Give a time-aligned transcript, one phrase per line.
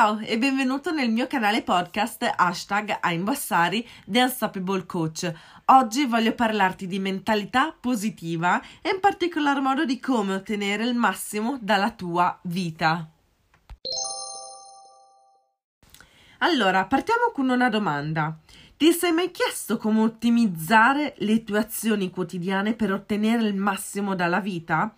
[0.00, 5.30] Ciao e benvenuto nel mio canale podcast hashtag I'm Bassari The Unstoppable Coach.
[5.66, 11.58] Oggi voglio parlarti di mentalità positiva e in particolar modo di come ottenere il massimo
[11.60, 13.10] dalla tua vita.
[16.38, 18.38] Allora, partiamo con una domanda.
[18.78, 24.40] Ti sei mai chiesto come ottimizzare le tue azioni quotidiane per ottenere il massimo dalla
[24.40, 24.94] vita?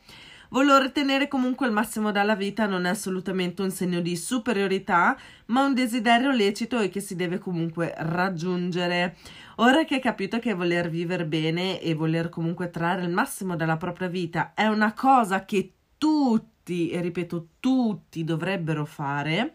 [0.53, 5.17] Voler ottenere comunque il massimo dalla vita non è assolutamente un segno di superiorità,
[5.47, 9.17] ma un desiderio lecito e che si deve comunque raggiungere.
[9.57, 13.79] Ora che hai capito che voler vivere bene e voler comunque trarre il massimo dalla
[13.79, 19.55] propria vita è una cosa che tutti, e ripeto tutti, dovrebbero fare,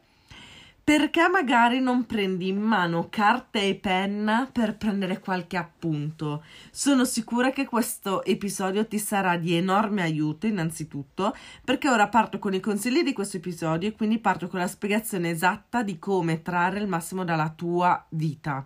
[0.87, 6.45] perché magari non prendi in mano carta e penna per prendere qualche appunto?
[6.71, 12.53] Sono sicura che questo episodio ti sarà di enorme aiuto, innanzitutto, perché ora parto con
[12.53, 16.79] i consigli di questo episodio e quindi parto con la spiegazione esatta di come trarre
[16.79, 18.65] il massimo dalla tua vita.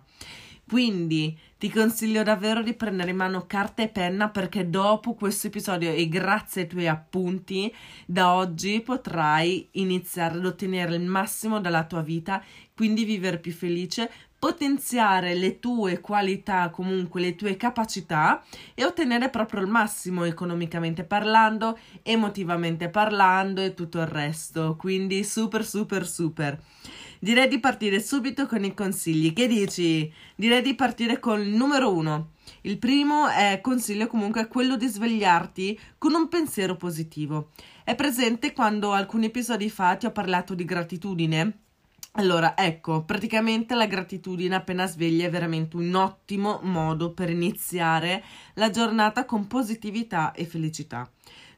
[0.72, 5.92] Quindi ti consiglio davvero di prendere in mano carta e penna perché dopo questo episodio
[5.92, 7.70] e grazie ai tuoi appunti
[8.06, 12.42] da oggi potrai iniziare ad ottenere il massimo dalla tua vita,
[12.74, 19.60] quindi vivere più felice, potenziare le tue qualità, comunque le tue capacità e ottenere proprio
[19.60, 24.74] il massimo economicamente parlando, emotivamente parlando e tutto il resto.
[24.78, 26.58] Quindi super super super.
[27.22, 29.32] Direi di partire subito con i consigli.
[29.32, 30.12] Che dici?
[30.34, 32.30] Direi di partire con il numero uno.
[32.62, 37.50] Il primo è consiglio comunque quello di svegliarti con un pensiero positivo.
[37.84, 41.58] È presente quando alcuni episodi fa ti ho parlato di gratitudine?
[42.14, 48.24] Allora, ecco, praticamente la gratitudine appena sveglia è veramente un ottimo modo per iniziare
[48.54, 51.08] la giornata con positività e felicità.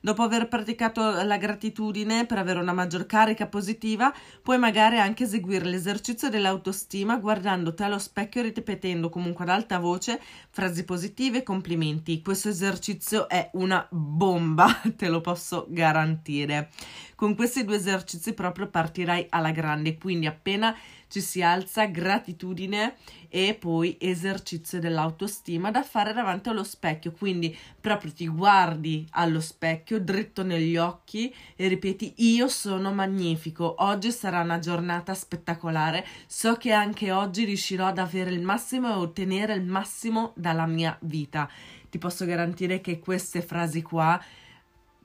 [0.05, 5.65] Dopo aver praticato la gratitudine per avere una maggior carica positiva, puoi magari anche eseguire
[5.65, 10.21] l'esercizio dell'autostima guardandoti allo specchio e ripetendo comunque ad alta voce
[10.51, 12.21] frasi positive e complimenti.
[12.21, 16.69] Questo esercizio è una bomba, te lo posso garantire.
[17.15, 20.77] Con questi due esercizi proprio partirai alla grande, quindi appena
[21.15, 22.97] ci si alza gratitudine
[23.29, 27.13] e poi esercizio dell'autostima da fare davanti allo specchio.
[27.13, 34.11] Quindi proprio ti guardi allo specchio dritto negli occhi e ripeti io sono magnifico, oggi
[34.11, 39.55] sarà una giornata spettacolare, so che anche oggi riuscirò ad avere il massimo e ottenere
[39.55, 41.49] il massimo dalla mia vita.
[41.89, 44.21] Ti posso garantire che queste frasi qua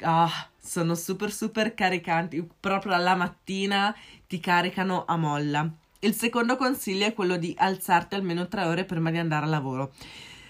[0.01, 5.71] ah, sono super super caricanti, proprio alla mattina ti caricano a molla.
[6.01, 9.91] Il secondo consiglio è quello di alzarti almeno tre ore prima di andare al lavoro.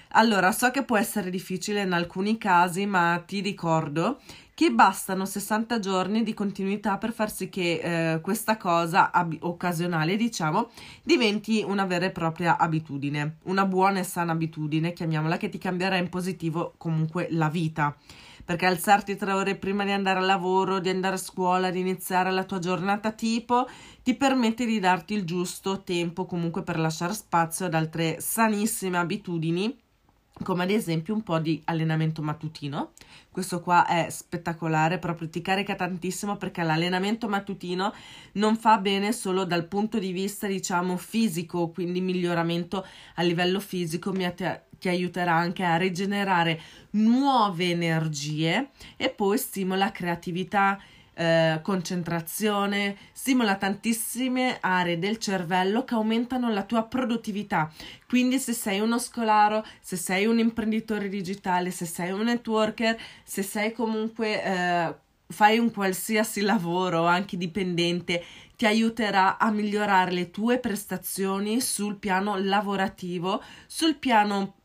[0.10, 4.20] Allora, so che può essere difficile in alcuni casi, ma ti ricordo
[4.54, 7.80] che bastano 60 giorni di continuità per far sì che
[8.14, 10.70] eh, questa cosa ab- occasionale, diciamo,
[11.02, 15.96] diventi una vera e propria abitudine, una buona e sana abitudine, chiamiamola, che ti cambierà
[15.96, 17.96] in positivo comunque la vita
[18.50, 22.32] perché alzarti tre ore prima di andare al lavoro, di andare a scuola, di iniziare
[22.32, 23.70] la tua giornata tipo,
[24.02, 29.78] ti permette di darti il giusto tempo comunque per lasciare spazio ad altre sanissime abitudini
[30.42, 32.94] come ad esempio un po' di allenamento mattutino.
[33.30, 37.94] Questo qua è spettacolare, proprio ti carica tantissimo perché l'allenamento mattutino
[38.34, 42.84] non fa bene solo dal punto di vista, diciamo, fisico, quindi miglioramento
[43.16, 46.60] a livello fisico, mi, att- ti aiuterà anche a rigenerare
[46.92, 50.80] nuove energie e poi stimola creatività,
[51.14, 57.70] eh, concentrazione, stimola tantissime aree del cervello che aumentano la tua produttività.
[58.08, 63.44] Quindi se sei uno scolaro, se sei un imprenditore digitale, se sei un networker, se
[63.44, 64.96] sei comunque eh,
[65.28, 68.24] fai un qualsiasi lavoro, anche dipendente,
[68.56, 74.56] ti aiuterà a migliorare le tue prestazioni sul piano lavorativo, sul piano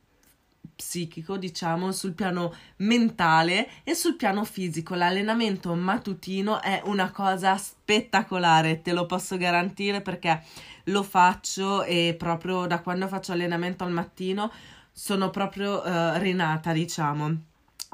[0.74, 4.94] psichico, diciamo, sul piano mentale e sul piano fisico.
[4.94, 10.42] L'allenamento mattutino è una cosa spettacolare, te lo posso garantire perché
[10.84, 14.50] lo faccio e proprio da quando faccio allenamento al mattino
[14.92, 17.52] sono proprio uh, rinata, diciamo.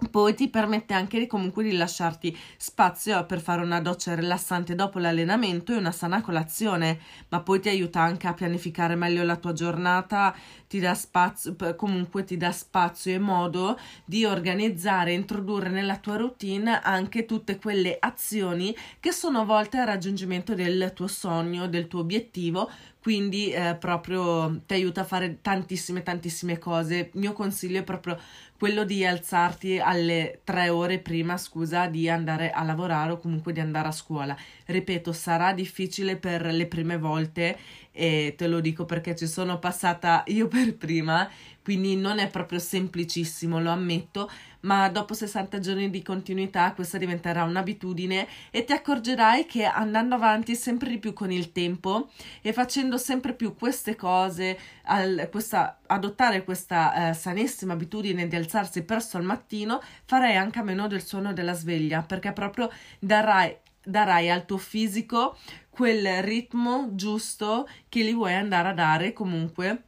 [0.08, 5.72] Poi ti permette anche comunque di lasciarti spazio per fare una doccia rilassante dopo l'allenamento
[5.72, 6.98] e una sana colazione,
[7.28, 10.34] ma poi ti aiuta anche a pianificare meglio la tua giornata,
[10.66, 16.80] ti dà spazio, comunque ti dà spazio e modo di organizzare introdurre nella tua routine
[16.80, 22.70] anche tutte quelle azioni che sono volte al raggiungimento del tuo sogno, del tuo obiettivo,
[23.02, 27.10] quindi eh, proprio ti aiuta a fare tantissime tantissime cose.
[27.12, 28.18] Il mio consiglio è proprio
[28.60, 33.60] quello di alzarti alle tre ore prima, scusa, di andare a lavorare o comunque di
[33.60, 34.36] andare a scuola.
[34.66, 37.56] Ripeto, sarà difficile per le prime volte
[37.92, 41.28] e te lo dico perché ci sono passata io per prima,
[41.62, 47.44] quindi non è proprio semplicissimo, lo ammetto, ma dopo 60 giorni di continuità questa diventerà
[47.44, 52.10] un'abitudine e ti accorgerai che andando avanti sempre di più con il tempo
[52.42, 58.82] e facendo sempre più queste cose, al, questa, adottare questa eh, sanissima abitudine di alzarsi
[58.82, 64.30] presto al mattino, farai anche a meno del suono della sveglia perché proprio darai darai
[64.30, 65.36] al tuo fisico
[65.68, 69.84] quel ritmo giusto che gli vuoi andare a dare comunque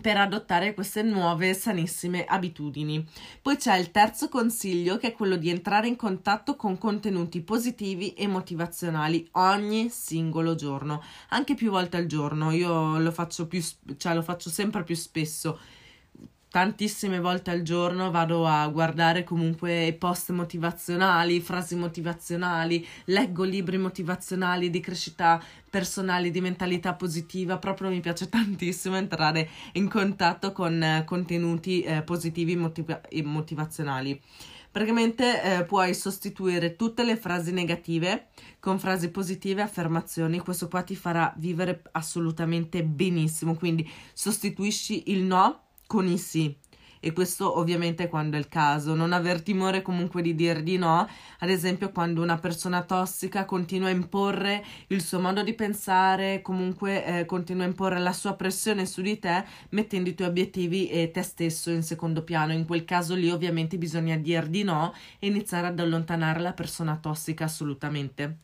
[0.00, 3.04] per adottare queste nuove sanissime abitudini.
[3.40, 8.12] Poi c'è il terzo consiglio che è quello di entrare in contatto con contenuti positivi
[8.12, 12.50] e motivazionali ogni singolo giorno, anche più volte al giorno.
[12.50, 13.62] Io lo faccio più
[13.96, 15.58] cioè lo faccio sempre più spesso
[16.50, 24.70] tantissime volte al giorno vado a guardare comunque post motivazionali, frasi motivazionali, leggo libri motivazionali
[24.70, 31.04] di crescita personale, di mentalità positiva, proprio mi piace tantissimo entrare in contatto con eh,
[31.04, 34.20] contenuti eh, positivi motiva- e motivazionali.
[34.76, 38.26] Praticamente eh, puoi sostituire tutte le frasi negative
[38.60, 40.38] con frasi positive e affermazioni.
[40.38, 43.54] Questo qua ti farà vivere assolutamente benissimo.
[43.54, 46.54] Quindi sostituisci il no con i sì.
[47.06, 48.94] E questo ovviamente quando è il caso.
[48.94, 53.88] Non aver timore comunque di dir di no, ad esempio quando una persona tossica continua
[53.88, 58.86] a imporre il suo modo di pensare, comunque eh, continua a imporre la sua pressione
[58.86, 62.52] su di te, mettendo i tuoi obiettivi e te stesso in secondo piano.
[62.52, 66.96] In quel caso lì ovviamente bisogna dir di no e iniziare ad allontanare la persona
[66.96, 68.38] tossica assolutamente.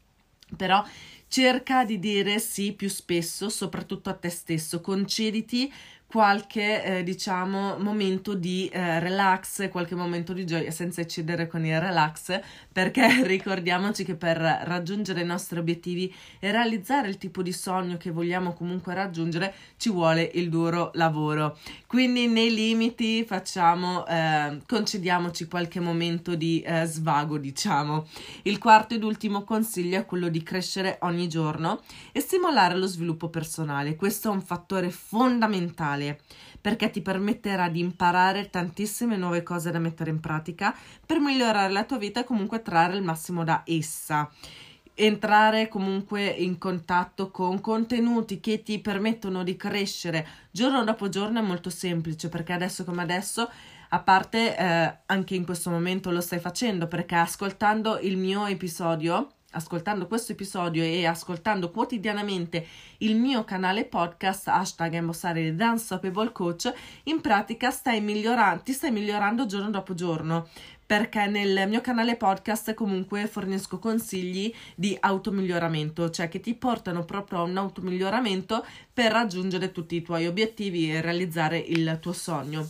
[0.57, 0.85] Però
[1.29, 5.73] cerca di dire sì più spesso, soprattutto a te stesso, concediti
[6.13, 11.81] qualche eh, diciamo momento di eh, relax, qualche momento di gioia senza eccedere con il
[11.81, 12.39] relax,
[12.71, 18.11] perché ricordiamoci che per raggiungere i nostri obiettivi e realizzare il tipo di sogno che
[18.11, 21.57] vogliamo comunque raggiungere ci vuole il duro lavoro.
[21.87, 28.07] Quindi nei limiti facciamo eh, concediamoci qualche momento di eh, svago, diciamo.
[28.43, 31.81] Il quarto ed ultimo consiglio è quello di crescere ogni giorno
[32.13, 33.97] e stimolare lo sviluppo personale.
[33.97, 36.21] Questo è un fattore fondamentale digitale
[36.61, 40.73] perché ti permetterà di imparare tantissime nuove cose da mettere in pratica
[41.05, 44.31] per migliorare la tua vita e comunque trarre il massimo da essa.
[44.95, 51.43] Entrare comunque in contatto con contenuti che ti permettono di crescere giorno dopo giorno è
[51.43, 53.51] molto semplice perché adesso come adesso
[53.89, 59.33] a parte eh, anche in questo momento lo stai facendo perché ascoltando il mio episodio
[59.53, 62.67] ascoltando questo episodio e ascoltando quotidianamente
[62.99, 66.73] il mio canale podcast hashtag Embossare The Coach
[67.05, 70.49] in pratica stai migliorando ti stai migliorando giorno dopo giorno
[70.93, 77.39] perché nel mio canale podcast comunque fornisco consigli di automiglioramento, cioè che ti portano proprio
[77.39, 78.63] a un automiglioramento
[78.93, 82.69] per raggiungere tutti i tuoi obiettivi e realizzare il tuo sogno.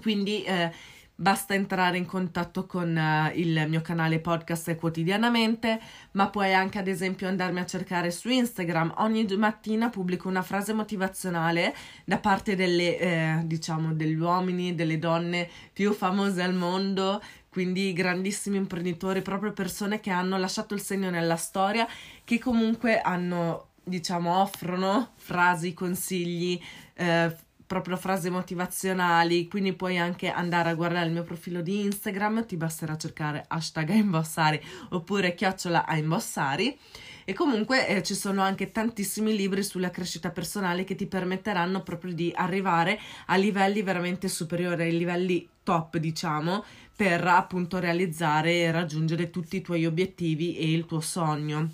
[0.00, 0.72] Quindi eh,
[1.20, 5.78] Basta entrare in contatto con uh, il mio canale podcast quotidianamente,
[6.12, 8.94] ma puoi anche ad esempio andarmi a cercare su Instagram.
[9.00, 11.74] Ogni mattina pubblico una frase motivazionale
[12.06, 18.56] da parte delle, eh, diciamo, degli uomini, delle donne più famose al mondo, quindi grandissimi
[18.56, 21.86] imprenditori, proprio persone che hanno lasciato il segno nella storia,
[22.24, 26.58] che comunque hanno, diciamo, offrono frasi, consigli,
[26.94, 27.36] eh,
[27.70, 32.56] proprio frasi motivazionali, quindi puoi anche andare a guardare il mio profilo di Instagram, ti
[32.56, 36.76] basterà cercare hashtag imbossari oppure chiocciola a imbossari
[37.24, 42.12] e comunque eh, ci sono anche tantissimi libri sulla crescita personale che ti permetteranno proprio
[42.12, 46.64] di arrivare a livelli veramente superiori, ai livelli top diciamo,
[46.96, 51.70] per appunto realizzare e raggiungere tutti i tuoi obiettivi e il tuo sogno.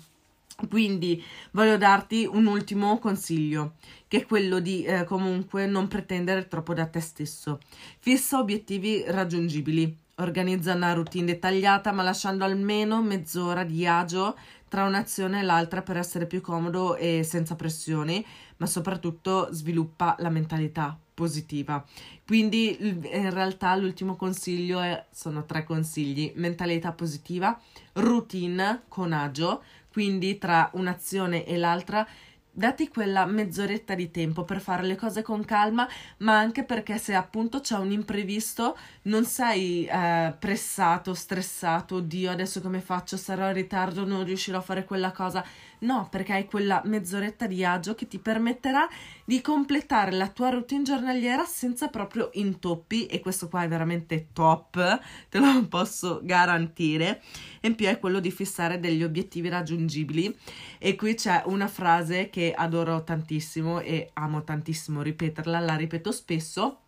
[0.69, 3.75] Quindi voglio darti un ultimo consiglio,
[4.07, 7.59] che è quello di eh, comunque non pretendere troppo da te stesso.
[7.99, 14.35] Fissa obiettivi raggiungibili, organizza una routine dettagliata ma lasciando almeno mezz'ora di agio
[14.67, 18.25] tra un'azione e l'altra per essere più comodo e senza pressioni,
[18.57, 21.83] ma soprattutto sviluppa la mentalità positiva.
[22.25, 27.59] Quindi in realtà l'ultimo consiglio è, sono tre consigli, mentalità positiva,
[27.93, 29.63] routine con agio,
[29.97, 32.07] quindi tra un'azione e l'altra
[32.51, 35.87] dati quella mezz'oretta di tempo per fare le cose con calma,
[36.17, 42.61] ma anche perché se appunto c'è un imprevisto non sei eh, pressato, stressato, Dio adesso
[42.61, 45.43] come faccio, sarò in ritardo, non riuscirò a fare quella cosa.
[45.79, 48.87] No, perché hai quella mezz'oretta di agio che ti permetterà
[49.23, 54.99] di completare la tua routine giornaliera senza proprio intoppi e questo qua è veramente top,
[55.29, 57.21] te lo posso garantire.
[57.59, 60.35] E in più è quello di fissare degli obiettivi raggiungibili
[60.79, 66.79] e qui c'è una frase che adoro tantissimo e amo tantissimo ripeterla, la ripeto spesso,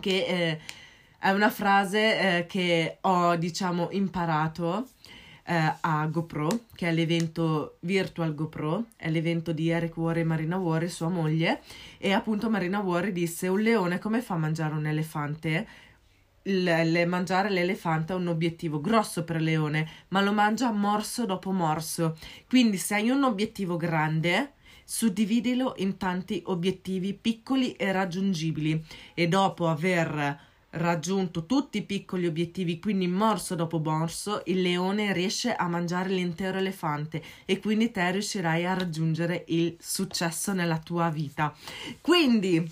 [0.00, 0.60] che eh,
[1.18, 4.88] è una frase eh, che ho diciamo imparato
[5.44, 10.56] eh, a GoPro, che è l'evento Virtual GoPro, è l'evento di Eric War e Marina
[10.56, 11.60] War, sua moglie,
[11.98, 15.66] e appunto Marina War disse un leone come fa a mangiare un elefante?
[16.44, 21.52] Il, il, mangiare l'elefante è un obiettivo grosso per leone, ma lo mangia morso dopo
[21.52, 22.16] morso.
[22.48, 28.84] Quindi se hai un obiettivo grande, suddividilo in tanti obiettivi piccoli e raggiungibili
[29.14, 35.54] e dopo aver raggiunto tutti i piccoli obiettivi, quindi morso dopo morso, il leone riesce
[35.54, 41.54] a mangiare l'intero elefante e quindi te riuscirai a raggiungere il successo nella tua vita.
[42.00, 42.70] Quindi,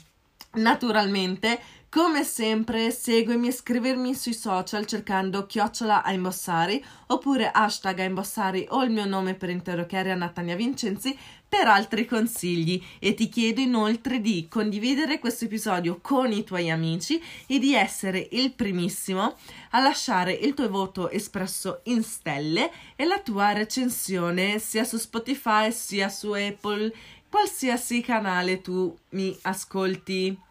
[0.52, 8.04] naturalmente, come sempre, seguimi e scrivermi sui social cercando chiocciola a imbossari oppure hashtag a
[8.04, 11.18] imbossari o il mio nome per intero che è Natania Vincenzi
[11.48, 17.20] per altri consigli e ti chiedo inoltre di condividere questo episodio con i tuoi amici
[17.48, 19.34] e di essere il primissimo
[19.70, 25.72] a lasciare il tuo voto espresso in stelle e la tua recensione sia su Spotify
[25.72, 26.94] sia su Apple,
[27.28, 30.49] qualsiasi canale tu mi ascolti.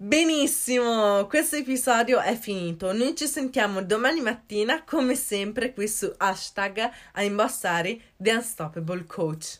[0.00, 2.92] Benissimo, questo episodio è finito.
[2.92, 9.58] Noi ci sentiamo domani mattina, come sempre, qui su hashtag a imbossare The Unstoppable Coach.